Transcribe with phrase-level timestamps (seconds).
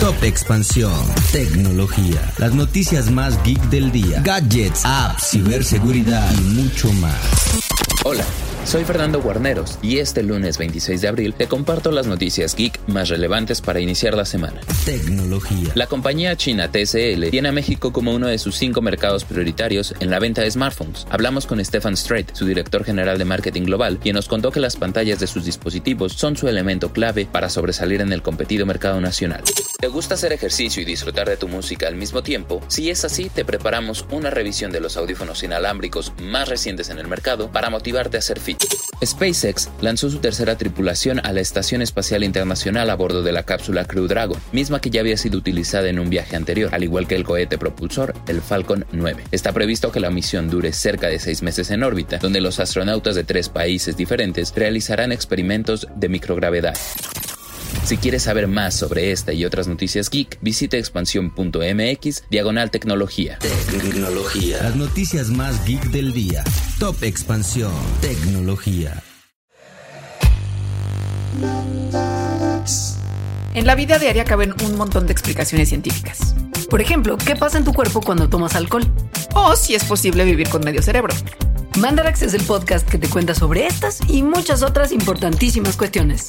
[0.00, 0.92] Top Expansión.
[1.32, 2.32] Tecnología.
[2.38, 4.20] Las noticias más geek del día.
[4.22, 7.14] Gadgets, apps, ciberseguridad y mucho más.
[8.04, 8.24] Hola.
[8.64, 13.10] Soy Fernando Guarneros y este lunes 26 de abril te comparto las noticias geek más
[13.10, 14.58] relevantes para iniciar la semana.
[14.86, 15.70] Tecnología.
[15.74, 20.10] La compañía china TCL tiene a México como uno de sus cinco mercados prioritarios en
[20.10, 21.06] la venta de smartphones.
[21.10, 24.76] Hablamos con Stefan Strait, su director general de marketing global, quien nos contó que las
[24.76, 29.42] pantallas de sus dispositivos son su elemento clave para sobresalir en el competido mercado nacional.
[29.78, 32.62] ¿Te gusta hacer ejercicio y disfrutar de tu música al mismo tiempo?
[32.68, 37.06] Si es así, te preparamos una revisión de los audífonos inalámbricos más recientes en el
[37.06, 38.53] mercado para motivarte a hacer fit.
[39.04, 43.84] SpaceX lanzó su tercera tripulación a la Estación Espacial Internacional a bordo de la cápsula
[43.84, 47.16] Crew Dragon, misma que ya había sido utilizada en un viaje anterior, al igual que
[47.16, 49.24] el cohete propulsor, el Falcon 9.
[49.30, 53.14] Está previsto que la misión dure cerca de seis meses en órbita, donde los astronautas
[53.14, 56.74] de tres países diferentes realizarán experimentos de microgravedad.
[57.84, 63.38] Si quieres saber más sobre esta y otras noticias geek, visita expansión.mx diagonal tecnología.
[63.70, 64.62] Tecnología.
[64.62, 66.42] Las noticias más geek del día.
[66.78, 67.74] Top Expansión.
[68.00, 69.02] Tecnología.
[73.52, 76.34] En la vida diaria caben un montón de explicaciones científicas.
[76.70, 78.84] Por ejemplo, ¿qué pasa en tu cuerpo cuando tomas alcohol?
[79.34, 81.14] O si es posible vivir con medio cerebro.
[81.78, 86.28] Mandarax es el podcast que te cuenta sobre estas y muchas otras importantísimas cuestiones.